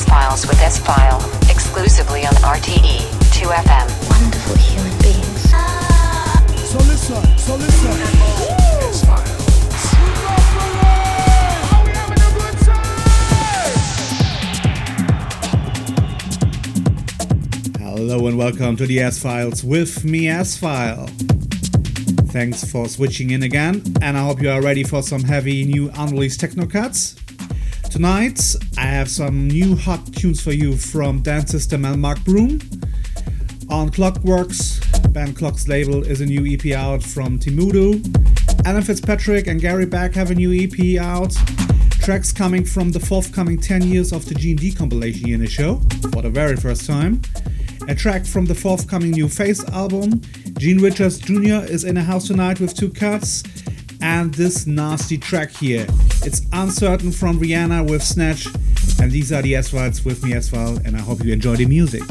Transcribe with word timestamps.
S 0.00 0.08
Files 0.08 0.46
with 0.46 0.62
S 0.62 0.78
File, 0.78 1.18
exclusively 1.50 2.24
on 2.24 2.32
RTE 2.36 3.00
2FM. 3.36 3.86
Wonderful 4.08 4.56
human 4.56 4.98
beings. 5.02 5.50
So 6.70 6.78
listen, 6.78 7.22
so 7.36 7.56
listen. 7.56 7.90
Hello 17.78 18.26
and 18.26 18.38
welcome 18.38 18.76
to 18.76 18.86
the 18.86 19.00
S 19.00 19.18
Files 19.18 19.62
with 19.62 20.02
me, 20.02 20.28
S 20.28 20.56
File. 20.56 21.08
Thanks 22.32 22.64
for 22.64 22.88
switching 22.88 23.32
in 23.32 23.42
again, 23.42 23.82
and 24.00 24.16
I 24.16 24.24
hope 24.24 24.40
you 24.40 24.48
are 24.48 24.62
ready 24.62 24.82
for 24.82 25.02
some 25.02 25.24
heavy 25.24 25.66
new 25.66 25.90
unreleased 25.94 26.40
techno 26.40 26.64
cuts. 26.64 27.16
Tonight, 27.90 28.38
I 28.80 28.84
have 28.84 29.10
some 29.10 29.46
new 29.46 29.76
hot 29.76 30.10
tunes 30.14 30.40
for 30.40 30.52
you 30.52 30.74
from 30.74 31.20
Dance 31.20 31.50
System 31.50 31.84
and 31.84 32.00
Mark 32.00 32.18
Broom. 32.24 32.60
On 33.68 33.90
Klockworks, 33.90 34.80
Ben 35.12 35.34
Klock's 35.34 35.68
label 35.68 36.02
is 36.02 36.22
a 36.22 36.26
new 36.26 36.46
EP 36.50 36.74
out 36.74 37.02
from 37.02 37.38
Temudo. 37.38 38.00
Alan 38.64 38.80
Fitzpatrick 38.80 39.48
and 39.48 39.60
Gary 39.60 39.84
Beck 39.84 40.14
have 40.14 40.30
a 40.30 40.34
new 40.34 40.54
EP 40.54 40.98
out. 40.98 41.34
Tracks 42.00 42.32
coming 42.32 42.64
from 42.64 42.90
the 42.90 42.98
forthcoming 42.98 43.58
10 43.58 43.82
years 43.82 44.12
of 44.14 44.24
the 44.24 44.34
GND 44.34 44.74
compilation 44.78 45.26
here 45.26 45.34
in 45.34 45.42
the 45.42 45.46
show, 45.46 45.82
for 46.10 46.22
the 46.22 46.30
very 46.30 46.56
first 46.56 46.86
time. 46.86 47.20
A 47.86 47.94
track 47.94 48.24
from 48.24 48.46
the 48.46 48.54
forthcoming 48.54 49.10
new 49.10 49.28
Phase 49.28 49.62
album. 49.74 50.22
Gene 50.58 50.78
Richards 50.78 51.18
Jr. 51.18 51.70
is 51.70 51.84
in 51.84 51.98
a 51.98 52.02
house 52.02 52.28
tonight 52.28 52.60
with 52.60 52.74
two 52.74 52.88
cuts. 52.88 53.42
And 54.00 54.32
this 54.32 54.66
nasty 54.66 55.18
track 55.18 55.50
here. 55.50 55.86
It's 56.22 56.40
Uncertain 56.54 57.12
from 57.12 57.38
Vienna 57.38 57.84
with 57.84 58.02
Snatch. 58.02 58.46
And 59.00 59.10
these 59.10 59.32
are 59.32 59.40
the 59.40 59.56
S 59.56 59.70
Files 59.70 60.04
with 60.04 60.22
me 60.22 60.34
as 60.34 60.52
well. 60.52 60.78
And 60.84 60.94
I 60.94 61.00
hope 61.00 61.24
you 61.24 61.32
enjoy 61.32 61.56
the 61.56 61.64
music. 61.64 62.02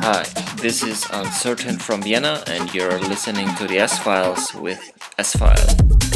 Hi, 0.00 0.24
this 0.62 0.82
is 0.82 1.06
Uncertain 1.12 1.78
from 1.78 2.00
Vienna, 2.02 2.42
and 2.46 2.72
you're 2.74 2.98
listening 2.98 3.54
to 3.56 3.66
the 3.66 3.78
S 3.78 3.98
Files 3.98 4.54
with 4.54 4.80
S 5.18 5.36
File. 5.36 6.07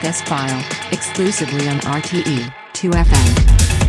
With 0.00 0.20
File, 0.22 0.64
exclusively 0.92 1.68
on 1.68 1.78
RTE 1.80 2.54
2FM. 2.72 3.87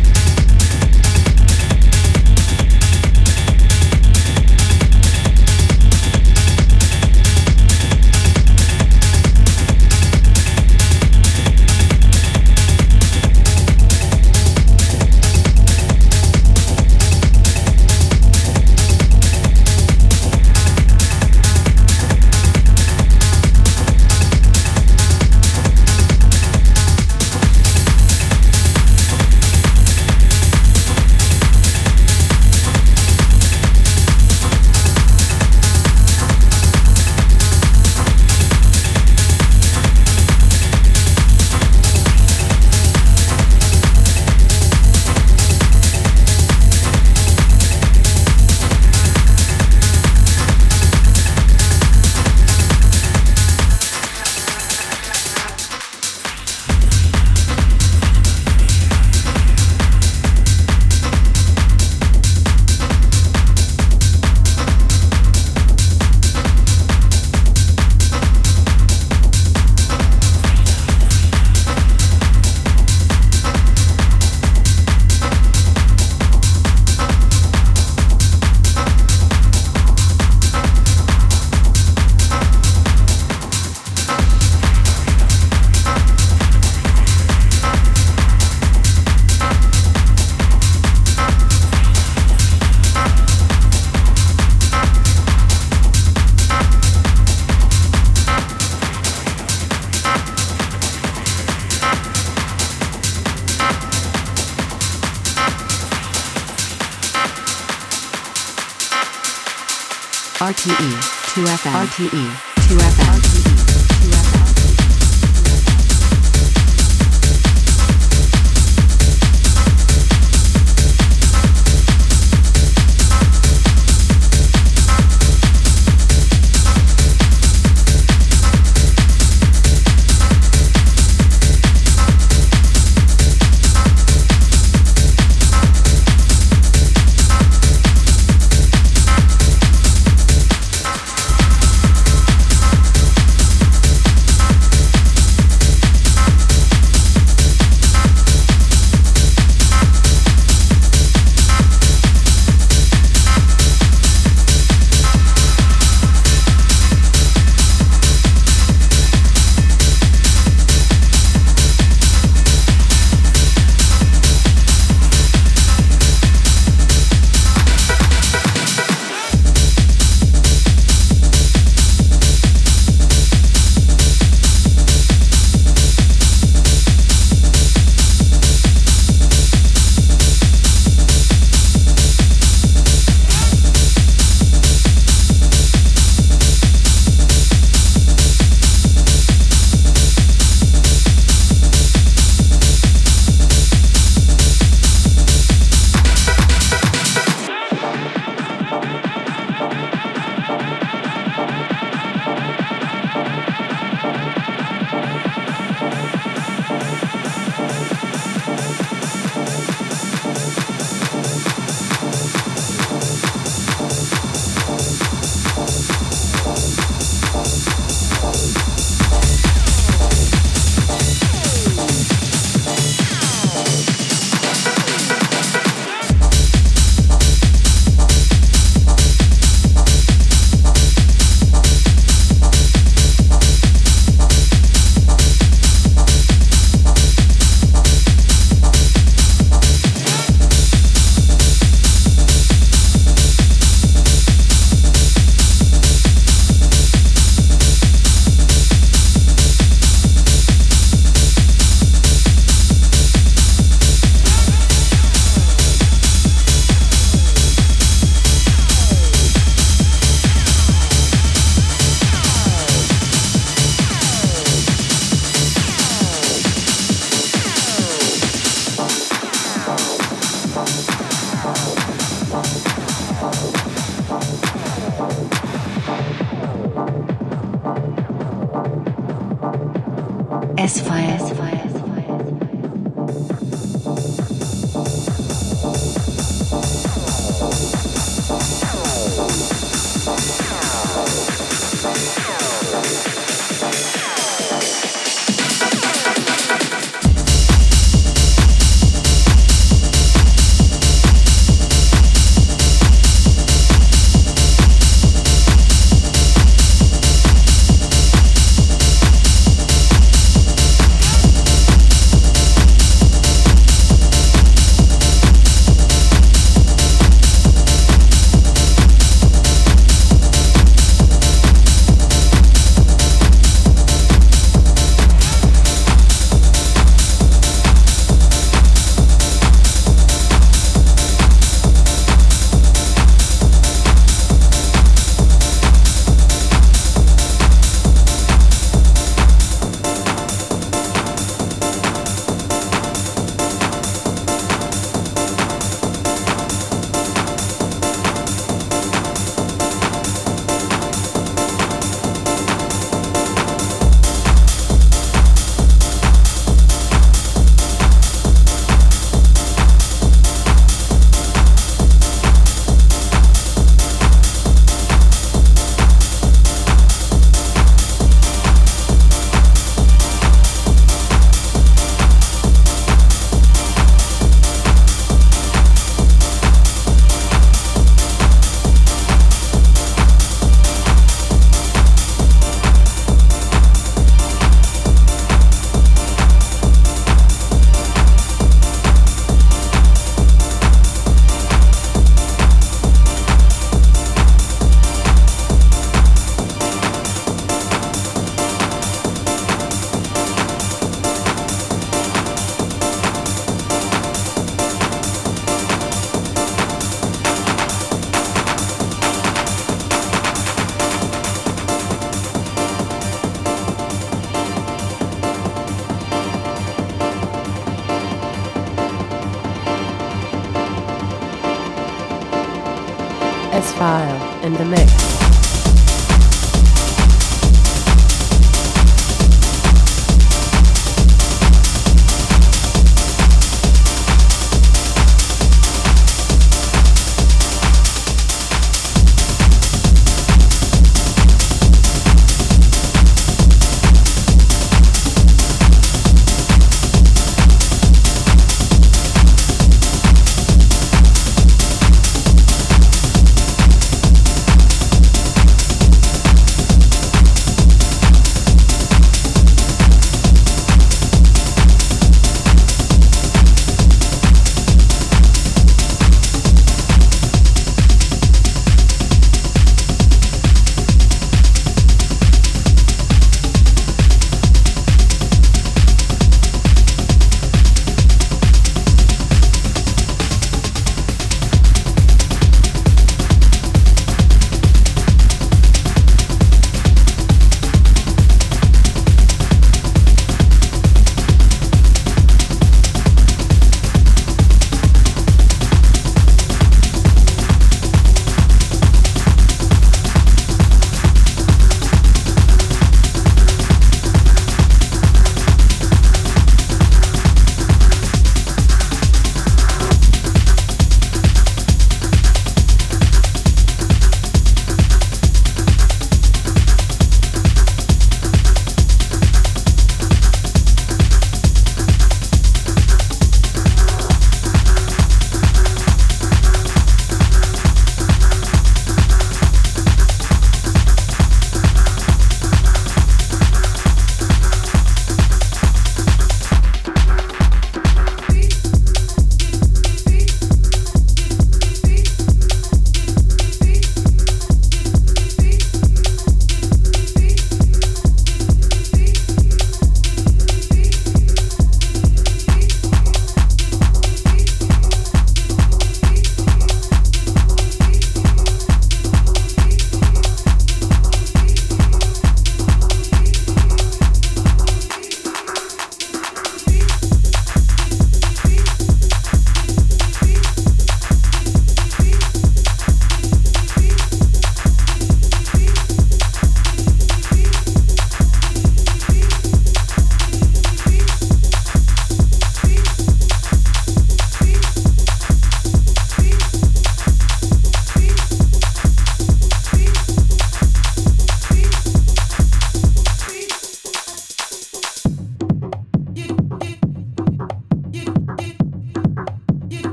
RTE 110.50 110.90
2FM 111.30 111.74
RTE 111.86 112.49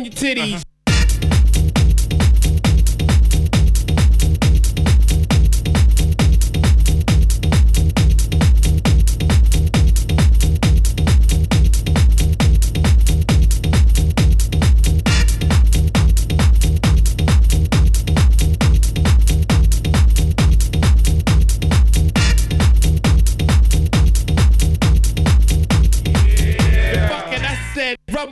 on 0.00 0.06
your 0.06 0.14
titties. 0.14 0.54
Uh-huh. 0.54 0.64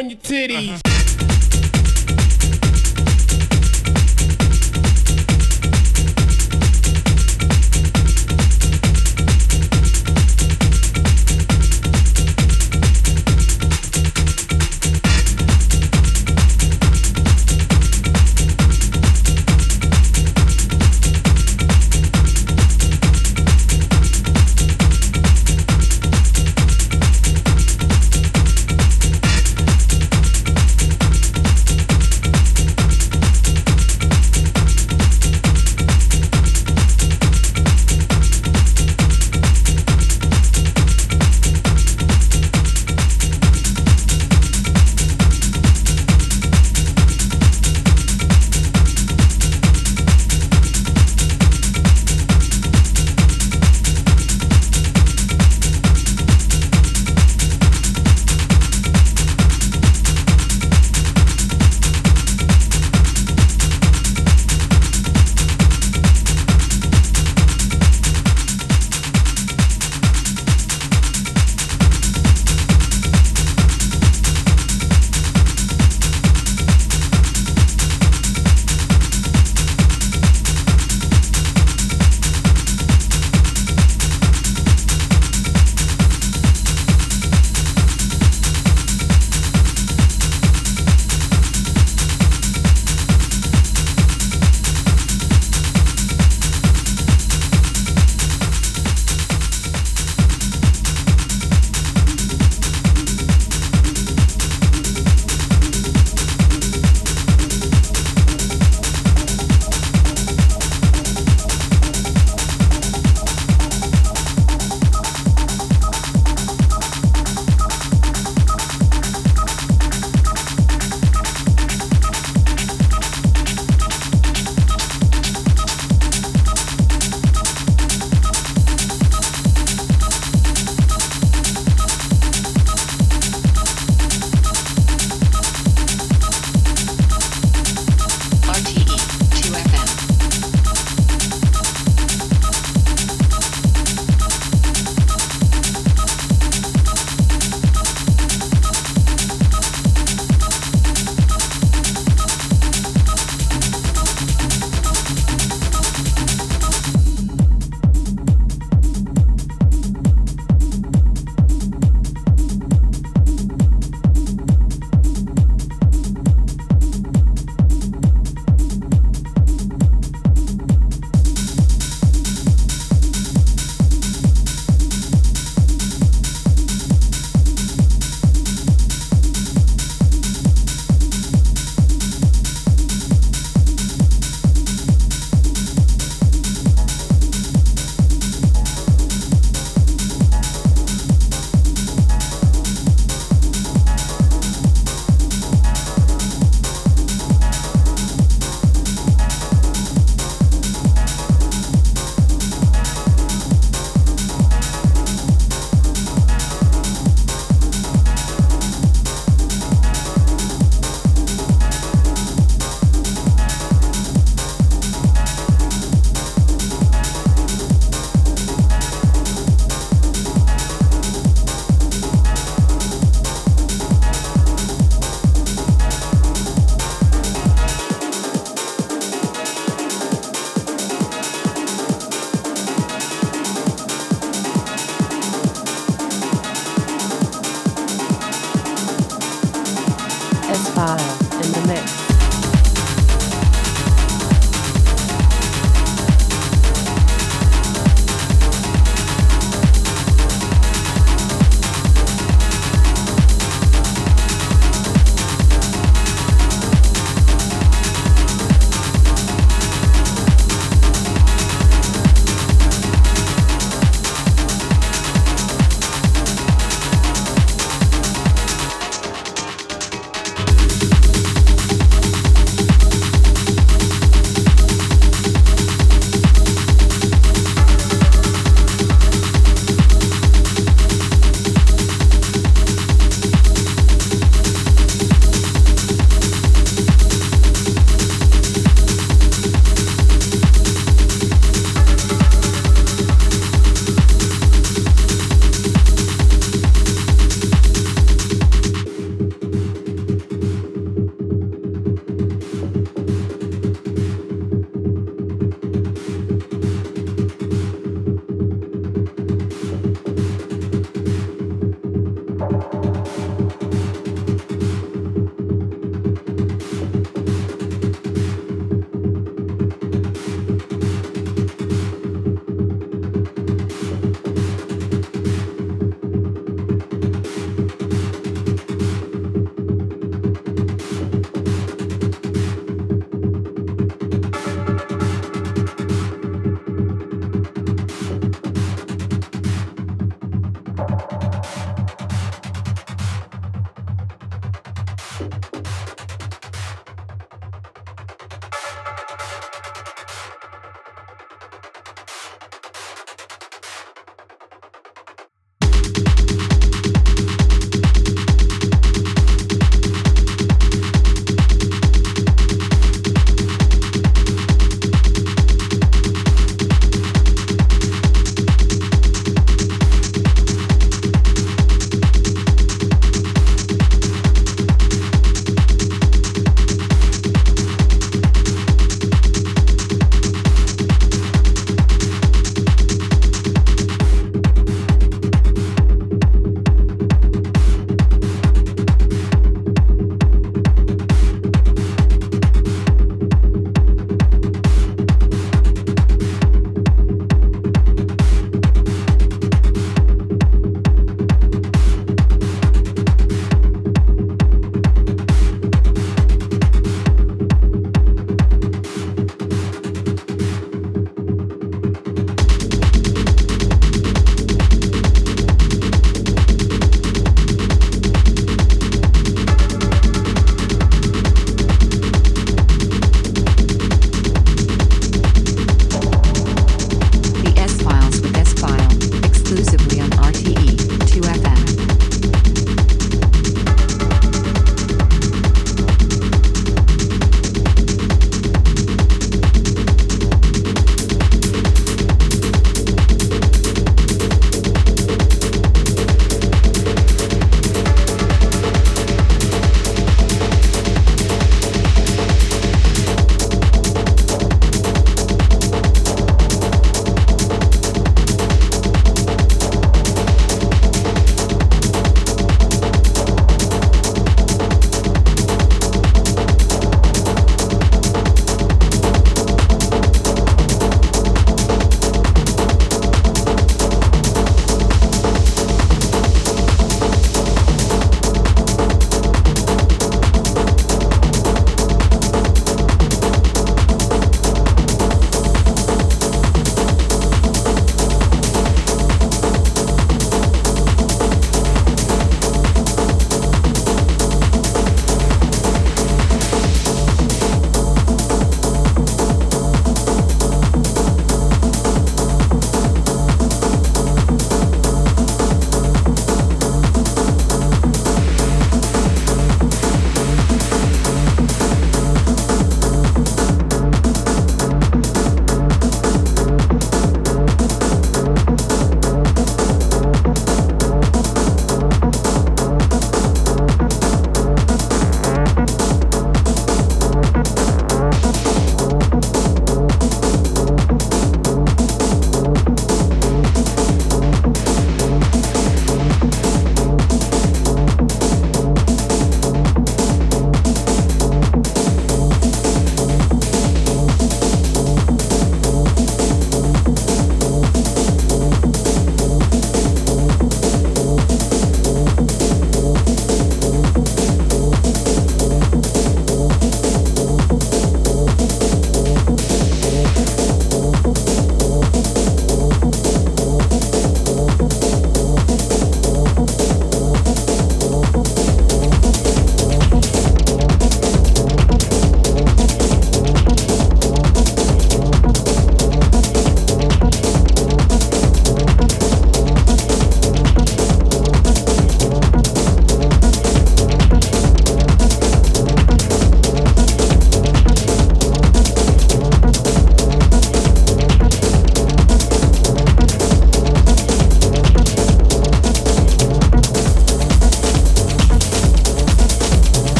on 0.00 0.08
your 0.08 0.18
titties. 0.20 0.70
Uh-huh. 0.70 0.79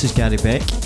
This 0.00 0.12
is 0.12 0.16
Gary 0.16 0.36
Beck, 0.36 0.77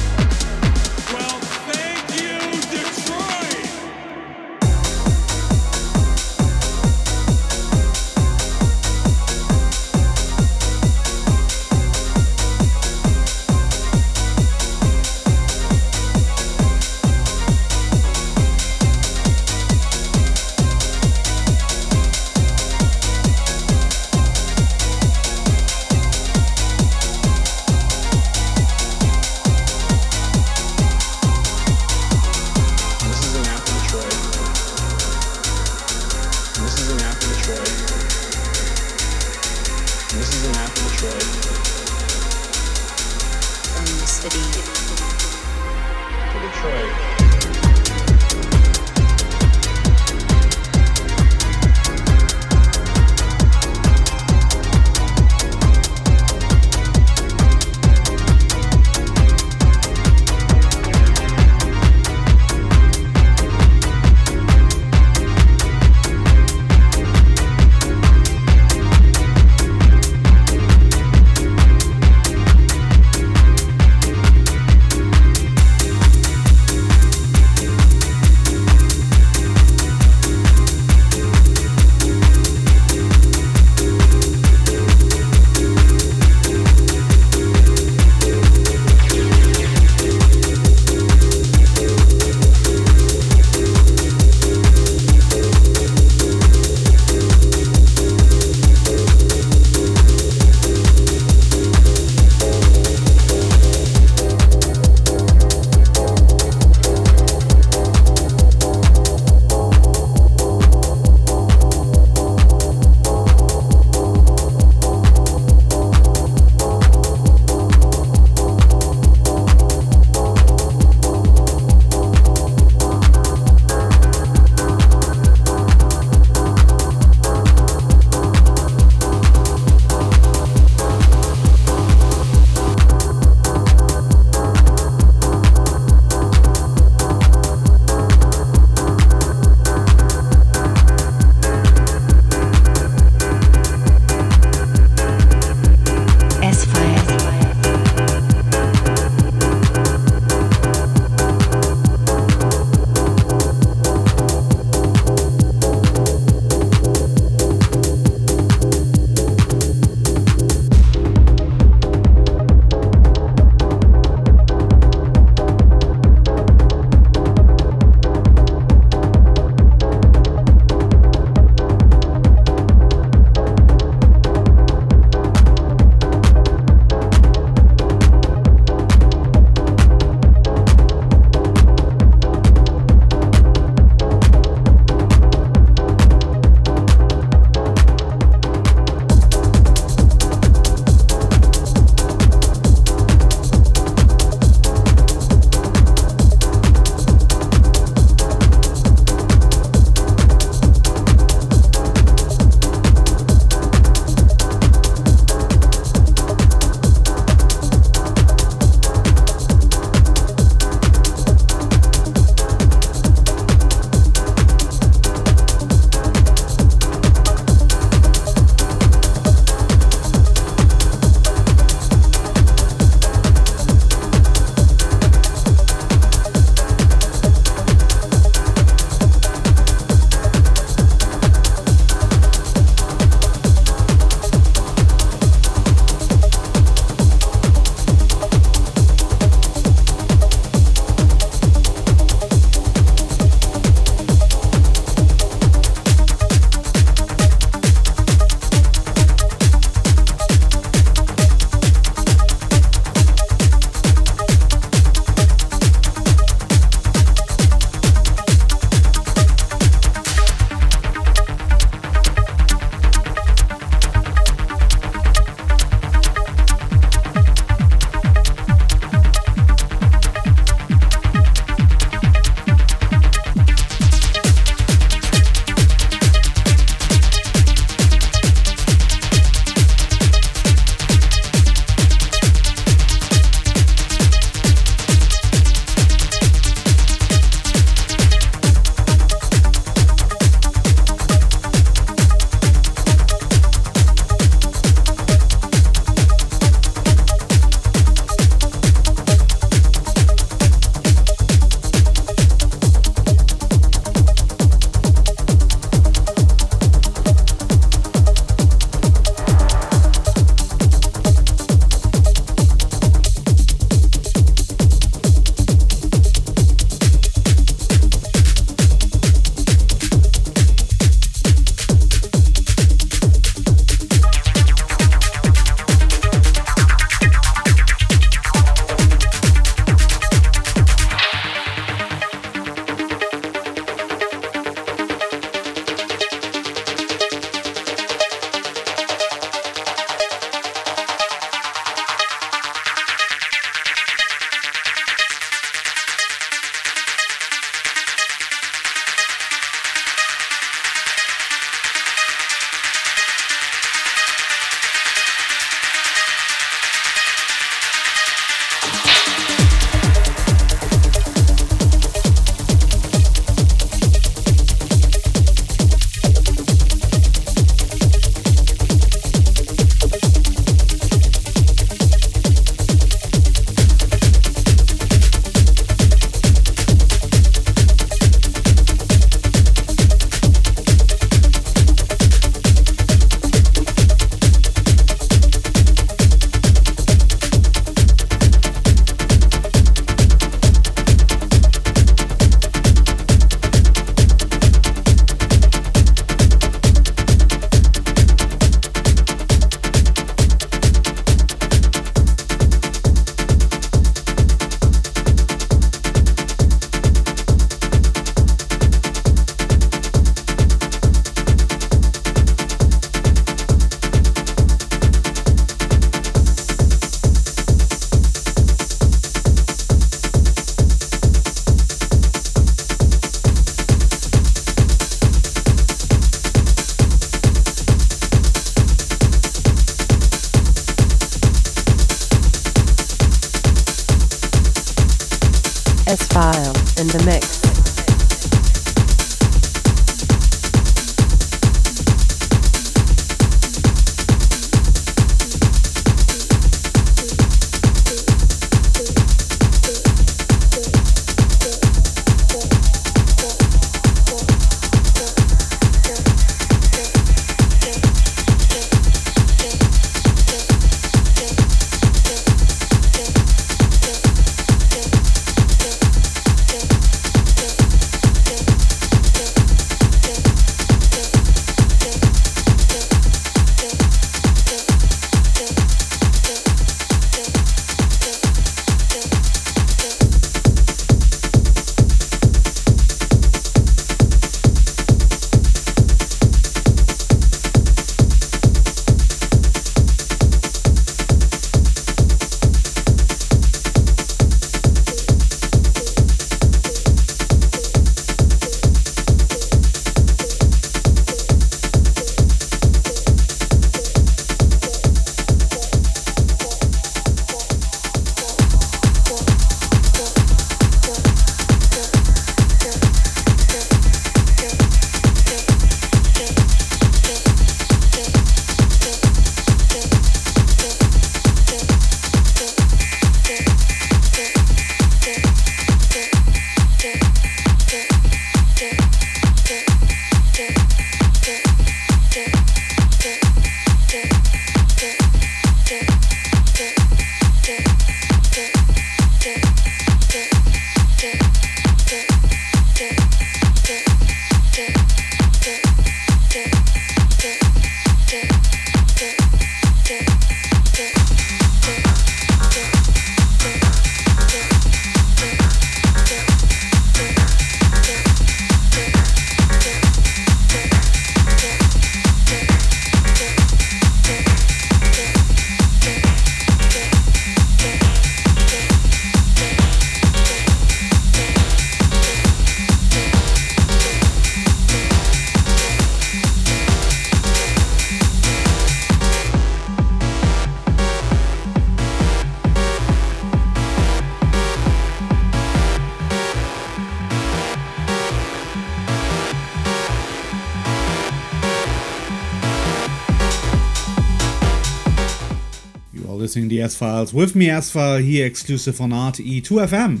listening 596.34 596.48
to 596.48 596.56
the 596.56 596.62
S 596.62 596.74
Files 596.74 597.14
with 597.14 597.36
me, 597.36 597.48
S 597.48 597.70
File, 597.70 597.98
here 597.98 598.26
exclusive 598.26 598.80
on 598.80 598.90
RTE2FM. 598.90 600.00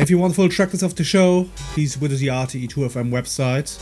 If 0.00 0.08
you 0.08 0.16
want 0.16 0.34
full 0.34 0.48
tracklist 0.48 0.82
of 0.82 0.94
the 0.94 1.04
show, 1.04 1.50
please 1.74 1.94
visit 1.96 2.20
the 2.20 2.28
RTE2FM 2.28 3.10
website, 3.10 3.78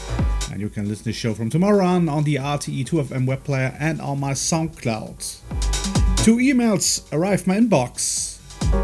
and 0.51 0.61
you 0.61 0.69
can 0.69 0.89
listen 0.89 1.05
to 1.05 1.11
the 1.11 1.13
show 1.13 1.33
from 1.33 1.49
tomorrow 1.49 1.85
on 1.87 2.09
on 2.09 2.25
the 2.25 2.35
RTE2FM 2.35 3.25
web 3.25 3.45
player 3.45 3.77
and 3.79 4.01
on 4.01 4.19
my 4.19 4.33
SoundCloud. 4.33 6.25
Two 6.25 6.39
emails 6.39 7.07
arrived 7.13 7.47
my 7.47 7.57
inbox. 7.57 8.39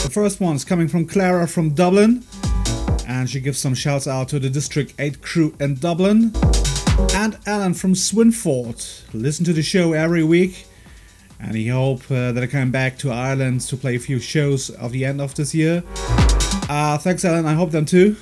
The 0.05 0.11
first 0.11 0.41
one 0.41 0.55
is 0.55 0.65
coming 0.65 0.87
from 0.87 1.07
Clara 1.07 1.49
from 1.49 1.71
Dublin, 1.71 2.23
and 3.09 3.29
she 3.29 3.41
gives 3.41 3.59
some 3.59 3.75
shouts 3.75 4.07
out 4.07 4.29
to 4.29 4.39
the 4.39 4.49
District 4.49 4.95
8 5.01 5.21
crew 5.23 5.57
in 5.59 5.75
Dublin. 5.75 6.31
And 7.15 7.37
Alan 7.47 7.75
from 7.75 7.95
Swinford. 7.95 9.03
Listen 9.13 9.45
to 9.47 9.53
the 9.53 9.63
show 9.63 9.93
every 9.93 10.23
week 10.23 10.69
and 11.45 11.55
he 11.55 11.69
hope 11.69 12.11
uh, 12.11 12.33
that 12.33 12.43
I 12.43 12.47
come 12.47 12.71
back 12.71 12.99
to 12.99 13.11
Ireland 13.11 13.61
to 13.63 13.77
play 13.77 13.97
a 13.97 13.99
few 13.99 14.19
shows 14.19 14.71
of 14.71 14.93
the 14.93 15.05
end 15.05 15.21
of 15.21 15.35
this 15.35 15.55
year. 15.55 15.83
Uh, 16.69 16.99
thanks, 16.99 17.25
Alan. 17.25 17.47
I 17.47 17.53
hope 17.53 17.71
them 17.71 17.85
too. 17.85 18.17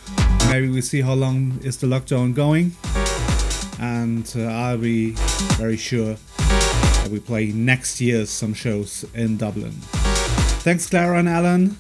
Maybe 0.49 0.69
we'll 0.69 0.83
see 0.83 1.01
how 1.01 1.15
long 1.15 1.59
is 1.63 1.77
the 1.79 1.87
lockdown 1.87 2.35
going, 2.35 2.73
and 3.81 4.31
uh, 4.37 4.43
I'll 4.43 4.79
be 4.79 5.13
very 5.57 5.77
sure 5.77 6.17
that 6.37 7.09
we 7.11 7.21
play 7.21 7.53
next 7.53 8.01
year 8.01 8.27
some 8.27 8.55
shows 8.55 9.05
in 9.15 9.37
Dublin. 9.37 9.73
Thanks, 10.63 10.89
Clara 10.89 11.19
and 11.19 11.29
Alan. 11.29 11.77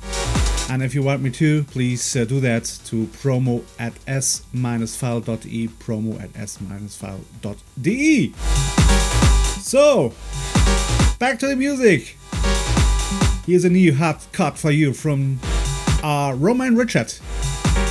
And 0.71 0.83
if 0.83 0.95
you 0.95 1.03
want 1.03 1.23
me 1.23 1.31
to, 1.33 1.65
please 1.65 2.17
uh, 2.17 2.25
do 2.25 2.41
that 2.41 2.65
to 2.87 3.07
promo 3.07 3.65
at 3.79 3.93
s-file.de, 4.07 5.69
promo 5.69 6.23
at 6.23 6.31
s-file.de. 6.37 8.33
So, 9.61 10.15
back 11.23 11.39
to 11.39 11.47
the 11.47 11.55
music. 11.55 12.17
Here's 13.47 13.65
a 13.65 13.71
new 13.71 13.95
hot 13.95 14.27
cut 14.33 14.59
for 14.59 14.73
you 14.73 14.93
from 14.93 15.39
uh, 16.03 16.35
Romain 16.37 16.75
Richard. 16.75 17.15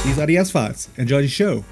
These 0.04 0.20
are 0.20 0.26
the 0.26 0.36
S 0.36 0.52
Files. 0.52 0.90
Enjoy 0.98 1.22
the 1.22 1.30
show. 1.30 1.64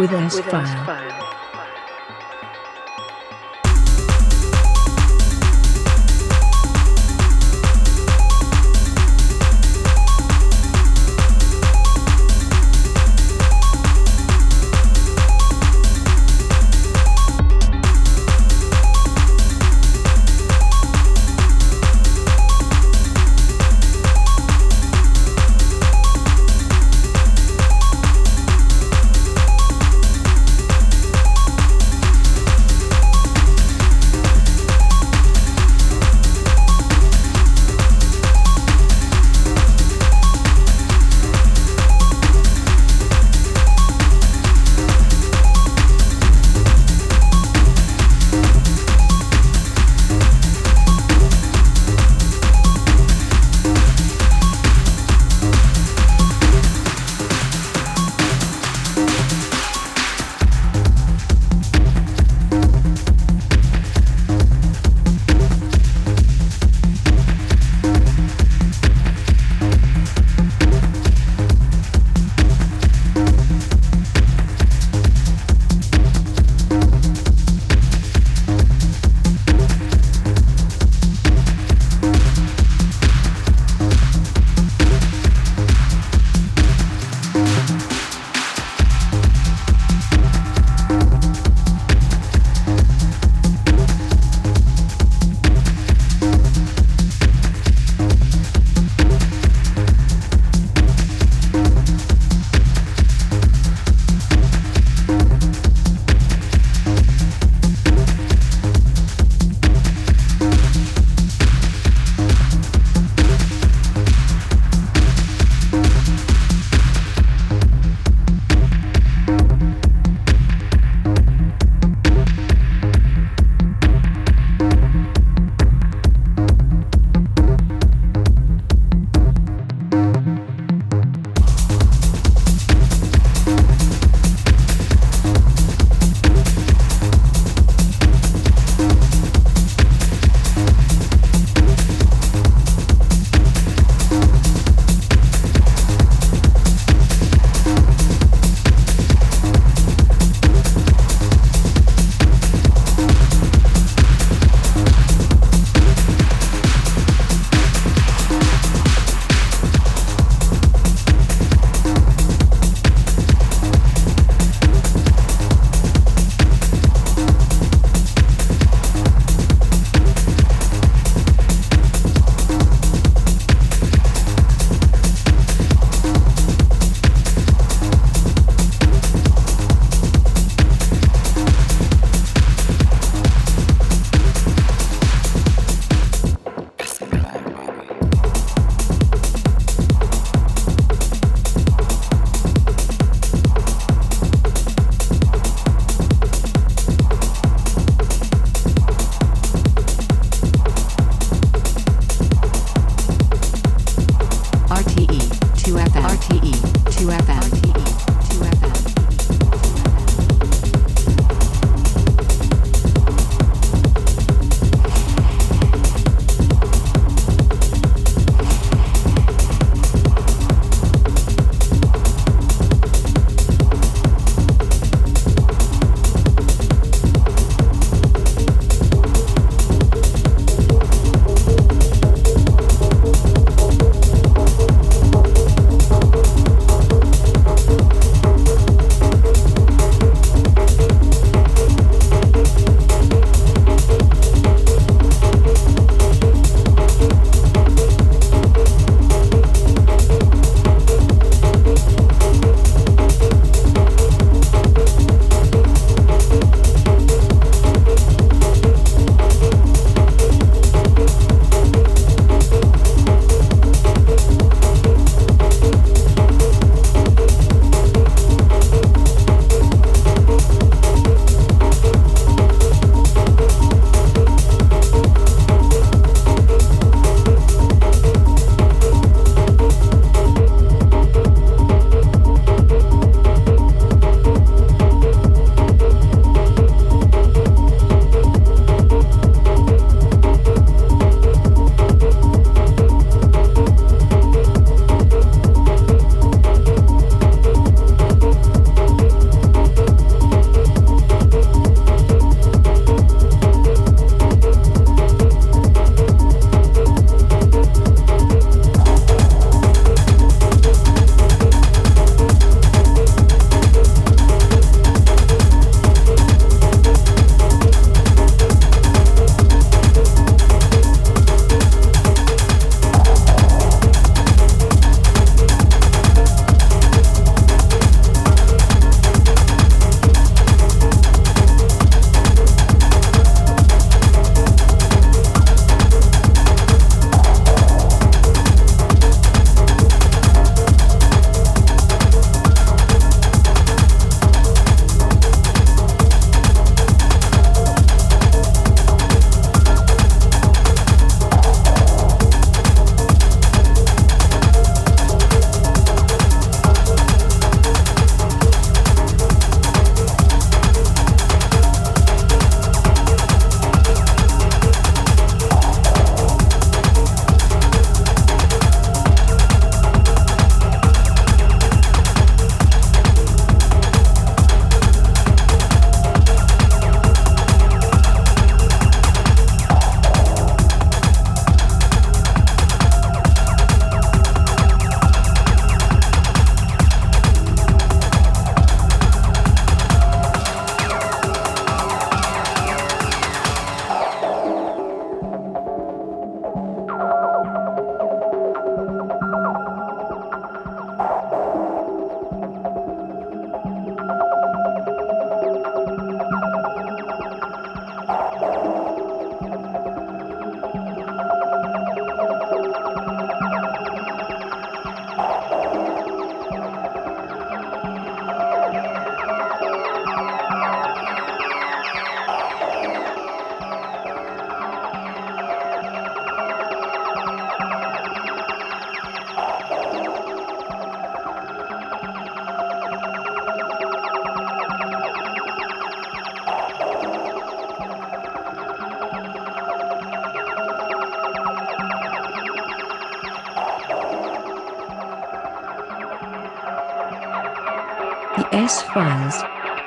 With 0.00 0.12
S 0.12 0.79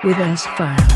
with 0.03 0.17
S 0.17 0.92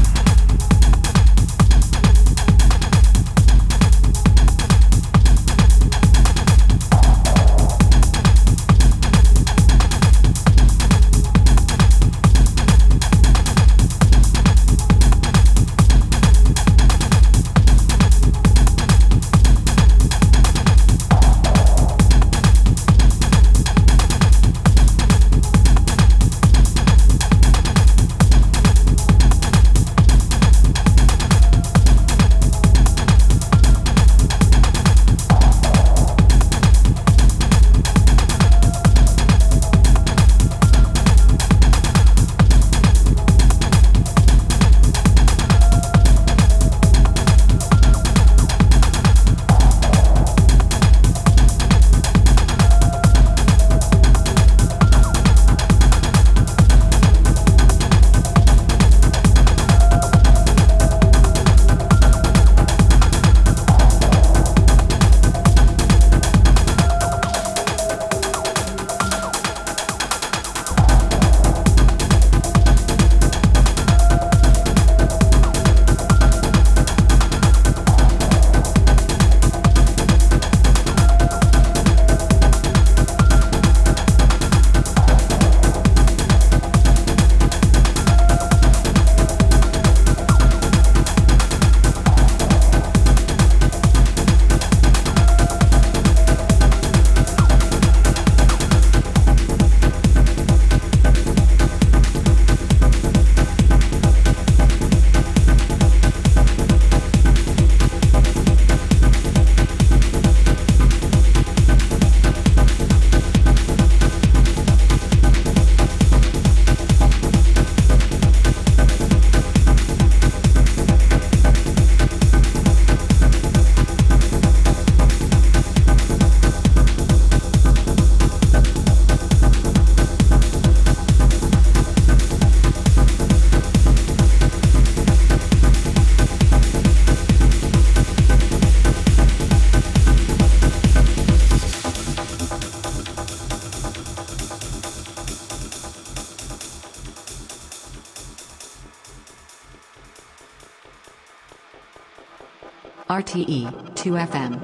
File. 153.28 153.44
RTE 153.44 153.72
2FM. 153.96 154.57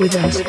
With 0.00 0.16
S 0.16 0.40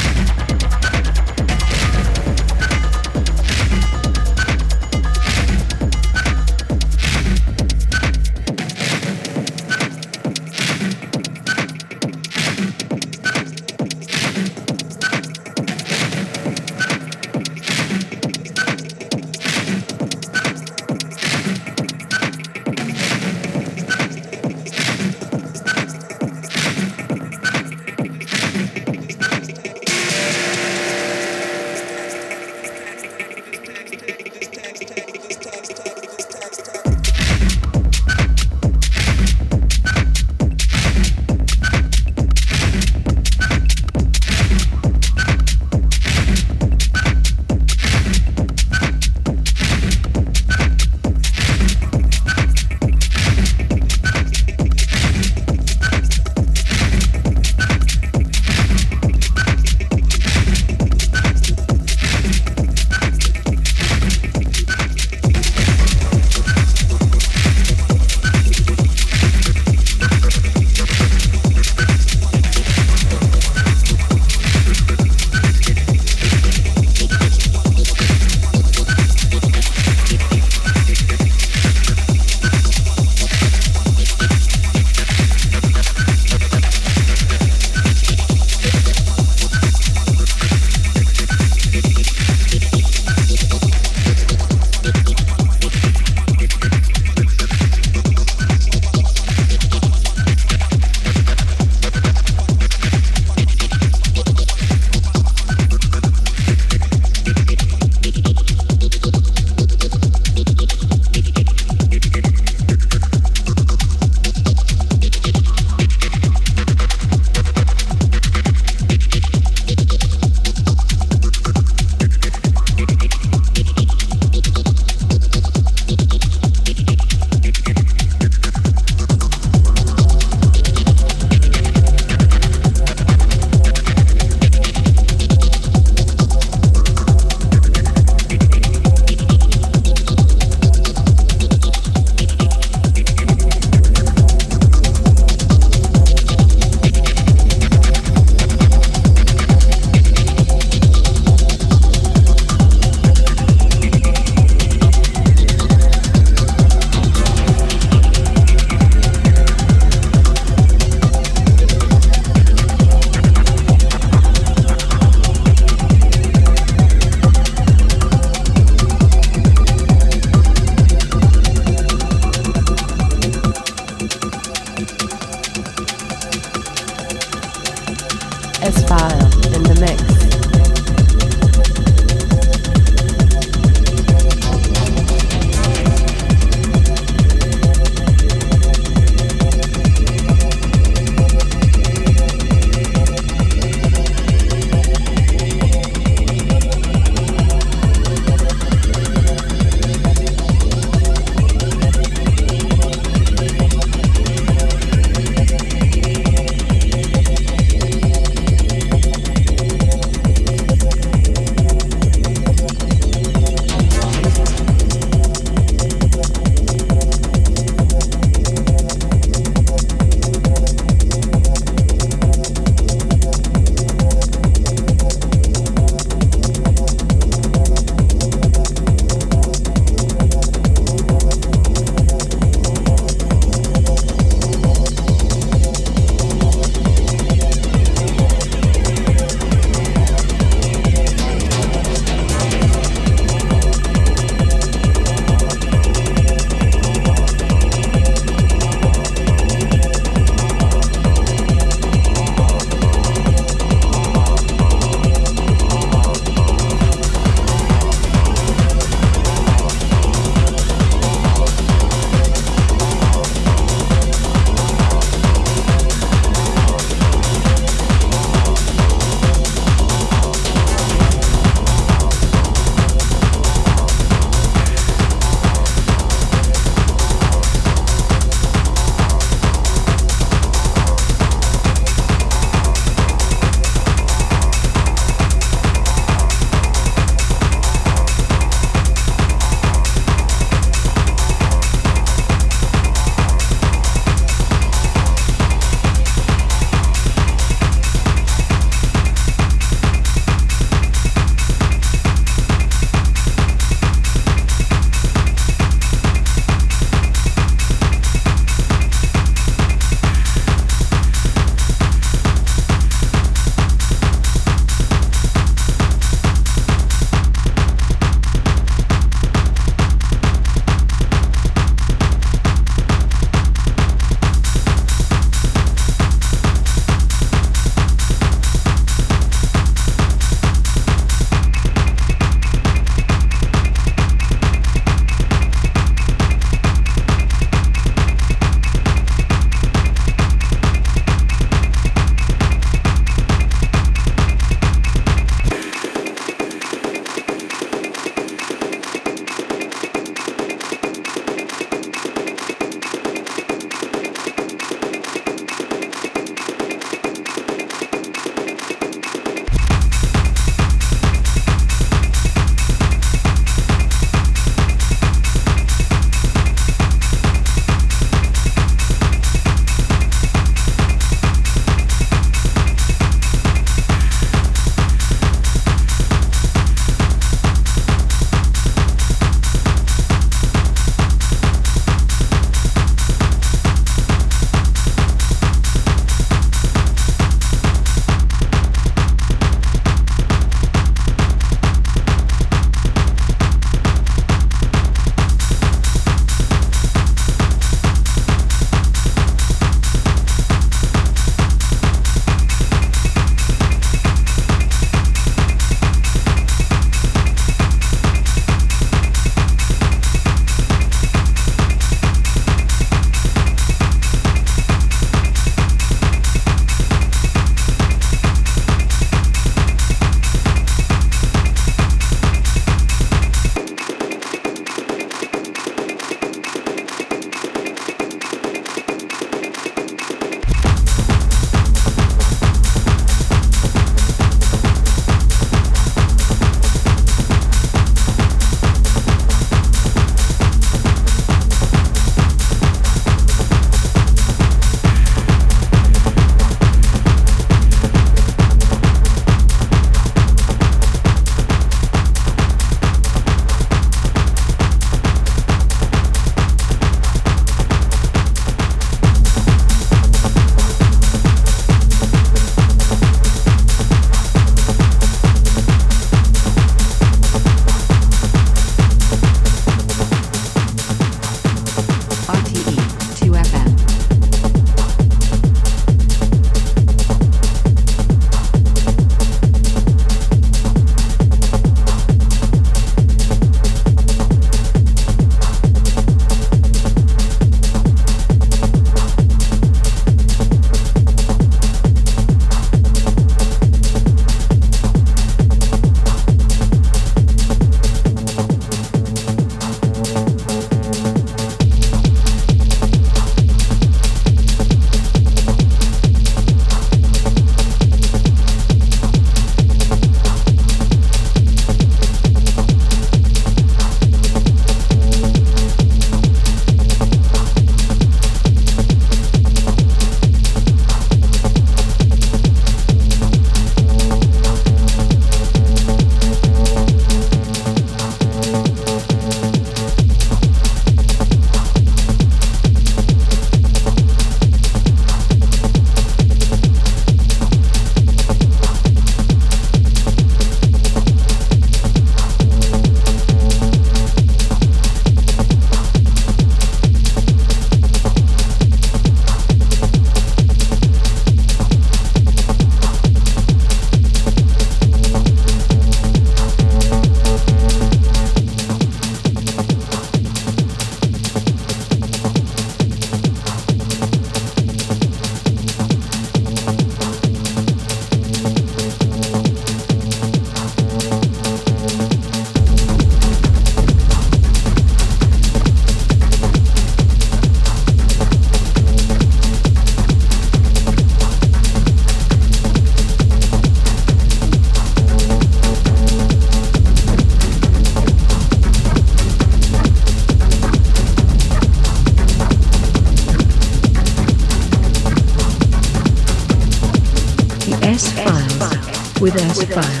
with 599.33 599.71
S 599.77 600.00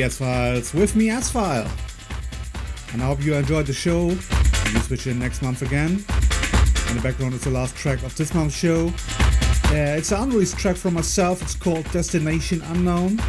the 0.00 0.06
S 0.06 0.16
Files 0.16 0.72
with 0.72 0.96
me, 0.96 1.10
S 1.10 1.30
File. 1.30 1.70
And 2.94 3.02
I 3.02 3.06
hope 3.06 3.22
you 3.22 3.34
enjoyed 3.34 3.66
the 3.66 3.74
show. 3.74 4.06
We 4.06 4.80
switch 4.80 5.06
in 5.06 5.18
next 5.18 5.42
month 5.42 5.60
again. 5.60 5.90
In 6.88 6.96
the 6.96 7.02
background 7.02 7.34
is 7.34 7.42
the 7.42 7.50
last 7.50 7.76
track 7.76 8.02
of 8.02 8.16
this 8.16 8.32
month's 8.32 8.56
show. 8.56 8.86
Uh, 9.66 9.98
it's 9.98 10.10
an 10.10 10.22
unreleased 10.22 10.56
track 10.58 10.76
from 10.76 10.94
myself. 10.94 11.42
It's 11.42 11.54
called 11.54 11.84
Destination 11.92 12.62
Unknown. 12.68 13.20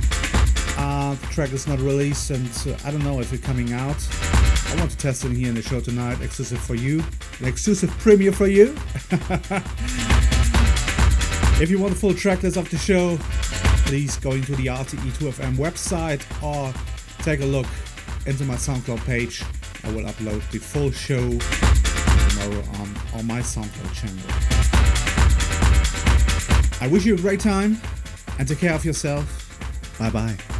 Uh, 0.77 1.15
the 1.15 1.27
track 1.27 1.51
is 1.51 1.67
not 1.67 1.79
released, 1.79 2.29
and 2.29 2.47
uh, 2.65 2.77
I 2.85 2.91
don't 2.91 3.03
know 3.03 3.19
if 3.19 3.33
it's 3.33 3.43
coming 3.43 3.73
out. 3.73 3.97
I 4.69 4.75
want 4.77 4.91
to 4.91 4.97
test 4.97 5.25
it 5.25 5.33
here 5.33 5.49
in 5.49 5.55
the 5.55 5.61
show 5.61 5.81
tonight, 5.81 6.21
exclusive 6.21 6.59
for 6.59 6.75
you, 6.75 7.03
an 7.39 7.47
exclusive 7.47 7.89
premiere 7.99 8.31
for 8.31 8.47
you. 8.47 8.77
if 11.61 11.69
you 11.69 11.79
want 11.79 11.93
the 11.93 11.99
full 11.99 12.13
track 12.13 12.43
list 12.43 12.55
of 12.55 12.69
the 12.69 12.77
show, 12.77 13.17
please 13.85 14.17
go 14.17 14.31
into 14.31 14.55
the 14.55 14.67
RTE2FM 14.67 15.55
website 15.55 16.21
or 16.41 16.73
take 17.23 17.41
a 17.41 17.45
look 17.45 17.67
into 18.25 18.43
my 18.43 18.55
SoundCloud 18.55 19.03
page. 19.05 19.43
I 19.83 19.91
will 19.91 20.03
upload 20.03 20.49
the 20.51 20.59
full 20.59 20.91
show 20.91 21.29
tomorrow 22.29 22.63
on, 22.79 23.19
on 23.19 23.27
my 23.27 23.41
SoundCloud 23.41 23.93
channel. 23.93 24.23
I 26.81 26.87
wish 26.87 27.05
you 27.05 27.15
a 27.15 27.17
great 27.17 27.39
time 27.39 27.77
and 28.39 28.47
take 28.47 28.59
care 28.59 28.73
of 28.73 28.85
yourself. 28.85 29.37
Bye 29.99 30.09
bye. 30.09 30.50